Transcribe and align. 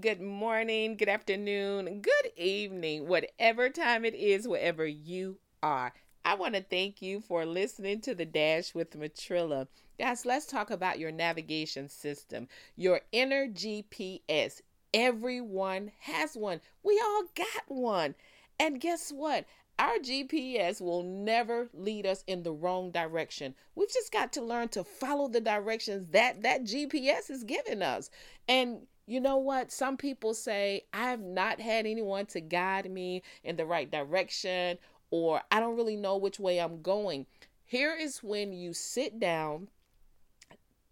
good 0.00 0.22
morning, 0.22 0.96
good 0.96 1.10
afternoon, 1.10 2.00
good 2.00 2.32
evening, 2.38 3.06
whatever 3.06 3.68
time 3.68 4.06
it 4.06 4.14
is, 4.14 4.48
wherever 4.48 4.86
you 4.86 5.36
are. 5.62 5.92
I 6.24 6.34
want 6.34 6.54
to 6.54 6.62
thank 6.62 7.02
you 7.02 7.20
for 7.20 7.44
listening 7.44 8.00
to 8.02 8.14
the 8.14 8.24
Dash 8.24 8.74
with 8.74 8.98
Matrilla. 8.98 9.68
Guys, 9.98 10.24
let's 10.24 10.46
talk 10.46 10.70
about 10.70 10.98
your 10.98 11.12
navigation 11.12 11.90
system, 11.90 12.48
your 12.74 13.02
inner 13.12 13.46
GPS. 13.46 14.62
Everyone 14.94 15.92
has 16.00 16.36
one. 16.36 16.62
We 16.82 16.98
all 16.98 17.24
got 17.34 17.64
one. 17.66 18.14
And 18.58 18.80
guess 18.80 19.10
what? 19.10 19.44
Our 19.78 19.98
GPS 19.98 20.80
will 20.80 21.02
never 21.02 21.68
lead 21.74 22.06
us 22.06 22.24
in 22.26 22.44
the 22.44 22.52
wrong 22.52 22.92
direction. 22.92 23.54
We've 23.74 23.92
just 23.92 24.12
got 24.12 24.32
to 24.34 24.42
learn 24.42 24.68
to 24.68 24.84
follow 24.84 25.28
the 25.28 25.40
directions 25.40 26.12
that 26.12 26.42
that 26.44 26.64
GPS 26.64 27.30
is 27.30 27.44
giving 27.44 27.82
us. 27.82 28.08
And 28.48 28.86
you 29.06 29.20
know 29.20 29.36
what? 29.36 29.72
Some 29.72 29.96
people 29.96 30.34
say, 30.34 30.82
I 30.92 31.10
have 31.10 31.20
not 31.20 31.60
had 31.60 31.86
anyone 31.86 32.26
to 32.26 32.40
guide 32.40 32.90
me 32.90 33.22
in 33.42 33.56
the 33.56 33.66
right 33.66 33.90
direction, 33.90 34.78
or 35.10 35.42
I 35.50 35.60
don't 35.60 35.76
really 35.76 35.96
know 35.96 36.16
which 36.16 36.38
way 36.38 36.60
I'm 36.60 36.82
going. 36.82 37.26
Here 37.64 37.94
is 37.98 38.22
when 38.22 38.52
you 38.52 38.72
sit 38.72 39.18
down, 39.18 39.68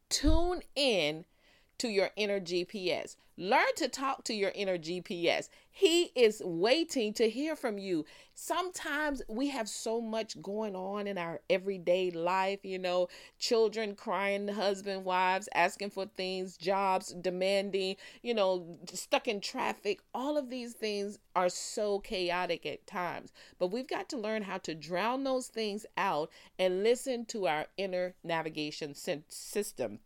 tune 0.09 0.62
in 0.74 1.24
to 1.78 1.88
your 1.88 2.10
inner 2.16 2.41
GPS. 2.41 3.16
Learn 3.41 3.75
to 3.77 3.89
talk 3.89 4.25
to 4.25 4.35
your 4.35 4.53
inner 4.55 4.77
GPS. 4.77 5.49
He 5.71 6.12
is 6.15 6.43
waiting 6.45 7.15
to 7.15 7.30
hear 7.30 7.57
from 7.57 7.79
you. 7.79 8.05
Sometimes 8.35 9.23
we 9.29 9.49
have 9.49 9.66
so 9.66 9.99
much 9.99 10.43
going 10.43 10.77
on 10.77 11.07
in 11.07 11.16
our 11.16 11.41
everyday 11.49 12.11
life, 12.11 12.59
you 12.65 12.79
know, 12.79 13.09
children 13.39 13.95
crying, 13.95 14.47
husband, 14.47 15.07
wives 15.07 15.49
asking 15.55 15.89
for 15.89 16.05
things, 16.05 16.59
jobs 16.59 17.15
demanding, 17.15 17.97
you 18.23 18.35
know, 18.35 18.77
stuck 18.93 19.27
in 19.27 19.41
traffic. 19.41 20.01
All 20.13 20.37
of 20.37 20.51
these 20.51 20.75
things 20.75 21.19
are 21.35 21.49
so 21.49 22.01
chaotic 22.01 22.66
at 22.66 22.87
times. 22.87 23.32
But 23.59 23.69
we've 23.69 23.88
got 23.88 24.10
to 24.10 24.19
learn 24.19 24.43
how 24.43 24.59
to 24.59 24.75
drown 24.75 25.25
those 25.25 25.47
things 25.47 25.87
out 25.97 26.30
and 26.59 26.82
listen 26.82 27.25
to 27.29 27.47
our 27.47 27.69
inner 27.79 28.16
navigation 28.23 28.95
system. 28.95 30.01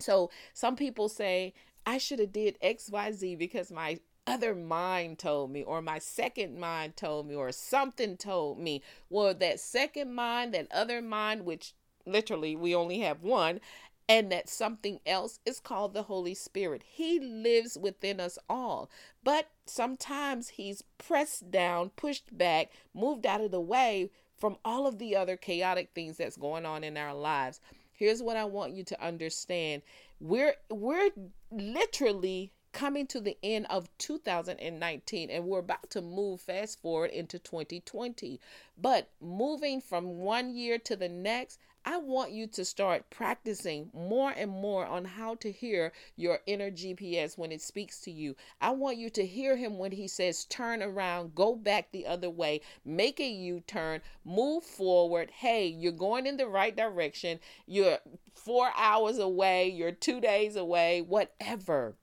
So 0.00 0.30
some 0.52 0.76
people 0.76 1.08
say, 1.08 1.54
I 1.88 1.96
should 1.96 2.18
have 2.18 2.32
did 2.32 2.60
XYZ 2.60 3.38
because 3.38 3.72
my 3.72 4.00
other 4.26 4.54
mind 4.54 5.18
told 5.18 5.50
me 5.50 5.62
or 5.62 5.80
my 5.80 5.98
second 5.98 6.60
mind 6.60 6.98
told 6.98 7.26
me 7.26 7.34
or 7.34 7.50
something 7.50 8.18
told 8.18 8.58
me. 8.58 8.82
Well, 9.08 9.32
that 9.32 9.58
second 9.58 10.14
mind, 10.14 10.52
that 10.52 10.68
other 10.70 11.00
mind, 11.00 11.46
which 11.46 11.72
literally 12.04 12.54
we 12.54 12.74
only 12.74 12.98
have 12.98 13.22
one, 13.22 13.60
and 14.06 14.30
that 14.30 14.50
something 14.50 15.00
else 15.06 15.40
is 15.46 15.60
called 15.60 15.94
the 15.94 16.02
Holy 16.02 16.34
Spirit. 16.34 16.82
He 16.86 17.18
lives 17.20 17.78
within 17.78 18.20
us 18.20 18.38
all. 18.50 18.90
But 19.24 19.48
sometimes 19.64 20.50
he's 20.50 20.84
pressed 20.98 21.50
down, 21.50 21.88
pushed 21.96 22.36
back, 22.36 22.70
moved 22.92 23.24
out 23.24 23.40
of 23.40 23.50
the 23.50 23.62
way 23.62 24.10
from 24.36 24.58
all 24.62 24.86
of 24.86 24.98
the 24.98 25.16
other 25.16 25.38
chaotic 25.38 25.92
things 25.94 26.18
that's 26.18 26.36
going 26.36 26.66
on 26.66 26.84
in 26.84 26.98
our 26.98 27.14
lives. 27.14 27.60
Here's 27.98 28.22
what 28.22 28.36
I 28.36 28.44
want 28.44 28.74
you 28.74 28.84
to 28.84 29.04
understand. 29.04 29.82
We're 30.20 30.54
we're 30.70 31.10
literally 31.50 32.52
coming 32.72 33.06
to 33.08 33.20
the 33.20 33.36
end 33.42 33.66
of 33.70 33.88
2019 33.98 35.30
and 35.30 35.44
we're 35.44 35.58
about 35.58 35.90
to 35.90 36.00
move 36.00 36.40
fast 36.40 36.80
forward 36.80 37.10
into 37.10 37.38
2020. 37.38 38.40
But 38.80 39.10
moving 39.20 39.80
from 39.80 40.18
one 40.18 40.54
year 40.54 40.78
to 40.78 40.96
the 40.96 41.08
next, 41.08 41.58
I 41.84 41.96
want 41.96 42.32
you 42.32 42.46
to 42.48 42.66
start 42.66 43.08
practicing 43.08 43.90
more 43.94 44.30
and 44.30 44.50
more 44.50 44.84
on 44.84 45.06
how 45.06 45.36
to 45.36 45.50
hear 45.50 45.92
your 46.16 46.40
inner 46.44 46.70
GPS 46.70 47.38
when 47.38 47.50
it 47.50 47.62
speaks 47.62 48.00
to 48.00 48.10
you. 48.10 48.36
I 48.60 48.72
want 48.72 48.98
you 48.98 49.08
to 49.10 49.24
hear 49.24 49.56
him 49.56 49.78
when 49.78 49.92
he 49.92 50.06
says, 50.06 50.44
turn 50.44 50.82
around, 50.82 51.34
go 51.34 51.56
back 51.56 51.90
the 51.90 52.06
other 52.06 52.28
way, 52.28 52.60
make 52.84 53.20
a 53.20 53.28
U 53.28 53.62
turn, 53.66 54.02
move 54.22 54.64
forward. 54.64 55.30
Hey, 55.30 55.66
you're 55.66 55.92
going 55.92 56.26
in 56.26 56.36
the 56.36 56.46
right 56.46 56.76
direction. 56.76 57.40
You're 57.66 58.00
four 58.34 58.70
hours 58.76 59.18
away, 59.18 59.68
you're 59.70 59.92
two 59.92 60.20
days 60.20 60.56
away, 60.56 61.00
whatever. 61.00 61.96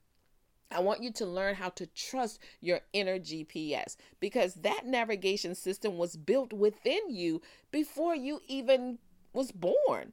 I 0.70 0.80
want 0.80 1.02
you 1.02 1.12
to 1.12 1.26
learn 1.26 1.54
how 1.54 1.68
to 1.70 1.86
trust 1.86 2.40
your 2.60 2.80
inner 2.92 3.18
GPS 3.18 3.96
because 4.20 4.54
that 4.54 4.84
navigation 4.84 5.54
system 5.54 5.96
was 5.96 6.16
built 6.16 6.52
within 6.52 7.08
you 7.08 7.40
before 7.70 8.14
you 8.14 8.40
even 8.48 8.98
was 9.32 9.52
born. 9.52 10.12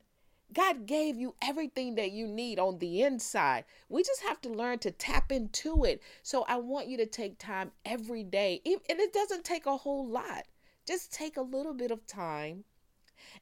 God 0.53 0.85
gave 0.85 1.17
you 1.17 1.35
everything 1.41 1.95
that 1.95 2.11
you 2.11 2.27
need 2.27 2.59
on 2.59 2.77
the 2.77 3.01
inside. 3.01 3.65
We 3.89 4.03
just 4.03 4.21
have 4.21 4.39
to 4.41 4.49
learn 4.49 4.79
to 4.79 4.91
tap 4.91 5.31
into 5.31 5.83
it. 5.83 6.01
So 6.21 6.45
I 6.47 6.57
want 6.57 6.87
you 6.87 6.97
to 6.97 7.07
take 7.07 7.39
time 7.39 7.71
every 7.83 8.23
day. 8.23 8.61
And 8.65 8.99
it 8.99 9.13
doesn't 9.13 9.43
take 9.43 9.65
a 9.65 9.77
whole 9.77 10.07
lot. 10.07 10.43
Just 10.85 11.11
take 11.11 11.37
a 11.37 11.41
little 11.41 11.73
bit 11.73 11.89
of 11.89 12.05
time 12.05 12.65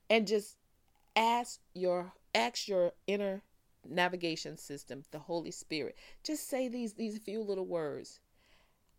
and 0.09 0.27
just 0.27 0.55
ask 1.15 1.59
your 1.73 2.13
ask 2.33 2.67
your 2.67 2.93
inner 3.07 3.41
navigation 3.87 4.57
system, 4.57 5.03
the 5.11 5.19
Holy 5.19 5.51
Spirit. 5.51 5.97
Just 6.23 6.47
say 6.47 6.67
these 6.67 6.93
these 6.93 7.17
few 7.17 7.41
little 7.41 7.65
words. 7.65 8.19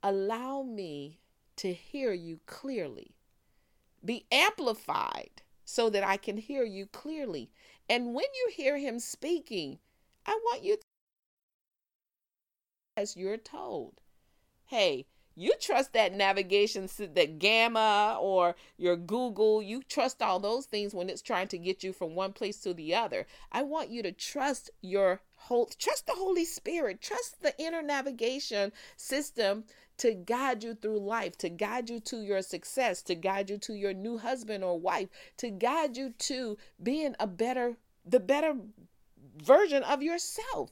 Allow 0.02 0.62
me 0.62 1.20
to 1.56 1.72
hear 1.72 2.12
you 2.12 2.40
clearly. 2.46 3.14
Be 4.04 4.26
amplified 4.32 5.42
so 5.64 5.88
that 5.90 6.02
I 6.02 6.16
can 6.16 6.36
hear 6.36 6.64
you 6.64 6.86
clearly. 6.86 7.50
And 7.88 8.14
when 8.14 8.26
you 8.34 8.50
hear 8.52 8.78
him 8.78 8.98
speaking, 8.98 9.78
I 10.26 10.32
want 10.32 10.64
you 10.64 10.76
to, 10.76 10.82
as 12.96 13.16
you're 13.16 13.36
told. 13.36 14.00
Hey, 14.64 15.06
you 15.34 15.52
trust 15.60 15.92
that 15.92 16.14
navigation, 16.14 16.88
that 16.98 17.38
Garmin 17.38 18.20
or 18.20 18.54
your 18.76 18.96
Google, 18.96 19.62
you 19.62 19.82
trust 19.82 20.22
all 20.22 20.40
those 20.40 20.66
things 20.66 20.94
when 20.94 21.08
it's 21.08 21.22
trying 21.22 21.48
to 21.48 21.58
get 21.58 21.82
you 21.82 21.92
from 21.92 22.14
one 22.14 22.32
place 22.32 22.58
to 22.60 22.74
the 22.74 22.94
other. 22.94 23.26
I 23.50 23.62
want 23.62 23.90
you 23.90 24.02
to 24.02 24.12
trust 24.12 24.70
your 24.80 25.20
whole, 25.36 25.70
trust 25.78 26.06
the 26.06 26.14
Holy 26.14 26.44
Spirit, 26.44 27.00
trust 27.00 27.42
the 27.42 27.54
inner 27.58 27.82
navigation 27.82 28.72
system 28.96 29.64
to 29.98 30.14
guide 30.14 30.64
you 30.64 30.74
through 30.74 30.98
life, 30.98 31.36
to 31.38 31.48
guide 31.48 31.88
you 31.90 32.00
to 32.00 32.18
your 32.22 32.42
success, 32.42 33.02
to 33.02 33.14
guide 33.14 33.50
you 33.50 33.58
to 33.58 33.74
your 33.74 33.92
new 33.92 34.18
husband 34.18 34.64
or 34.64 34.78
wife, 34.78 35.08
to 35.36 35.50
guide 35.50 35.96
you 35.96 36.12
to 36.18 36.56
being 36.82 37.14
a 37.20 37.26
better, 37.26 37.76
the 38.04 38.20
better 38.20 38.54
version 39.42 39.82
of 39.82 40.02
yourself. 40.02 40.70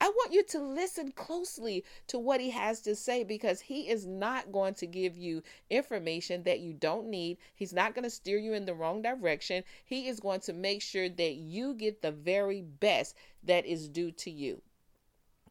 I 0.00 0.08
want 0.08 0.32
you 0.32 0.42
to 0.44 0.58
listen 0.60 1.12
closely 1.12 1.84
to 2.08 2.18
what 2.18 2.40
he 2.40 2.50
has 2.50 2.80
to 2.82 2.94
say 2.94 3.24
because 3.24 3.60
he 3.60 3.88
is 3.88 4.06
not 4.06 4.52
going 4.52 4.74
to 4.74 4.86
give 4.86 5.16
you 5.16 5.42
information 5.70 6.42
that 6.42 6.60
you 6.60 6.74
don't 6.74 7.08
need. 7.08 7.38
He's 7.54 7.72
not 7.72 7.94
going 7.94 8.04
to 8.04 8.10
steer 8.10 8.38
you 8.38 8.52
in 8.52 8.66
the 8.66 8.74
wrong 8.74 9.00
direction. 9.02 9.64
He 9.84 10.08
is 10.08 10.20
going 10.20 10.40
to 10.40 10.52
make 10.52 10.82
sure 10.82 11.08
that 11.08 11.34
you 11.34 11.74
get 11.74 12.02
the 12.02 12.12
very 12.12 12.60
best 12.60 13.16
that 13.44 13.64
is 13.64 13.88
due 13.88 14.10
to 14.12 14.30
you. 14.30 14.60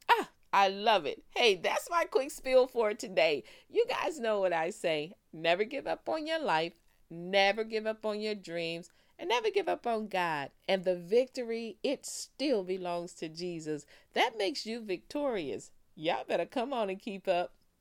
Ah, 0.10 0.30
I 0.54 0.68
love 0.70 1.06
it. 1.06 1.24
Hey, 1.36 1.56
that's 1.56 1.90
my 1.90 2.06
quick 2.06 2.32
spiel 2.32 2.68
for 2.68 2.94
today. 2.94 3.44
You 3.70 3.86
guys 3.90 4.20
know 4.20 4.40
what 4.40 4.54
I 4.54 4.70
say 4.70 5.14
never 5.34 5.64
give 5.64 5.88
up 5.88 6.08
on 6.08 6.28
your 6.28 6.40
life, 6.40 6.74
never 7.10 7.64
give 7.64 7.86
up 7.86 8.06
on 8.06 8.22
your 8.22 8.36
dreams, 8.36 8.90
and 9.18 9.30
never 9.30 9.50
give 9.50 9.68
up 9.68 9.88
on 9.88 10.08
God. 10.08 10.52
And 10.68 10.84
the 10.84 10.96
victory, 10.96 11.78
it 11.84 12.06
still 12.06 12.64
belongs 12.64 13.14
to 13.16 13.30
Jesus. 13.30 13.86
That 14.14 14.38
makes 14.38 14.66
you 14.66 14.82
victorious. 14.82 15.72
Y'all 15.96 16.26
better 16.28 16.46
come 16.46 16.74
on 16.74 16.90
and 16.90 17.02
keep 17.02 17.28
up. 17.28 17.54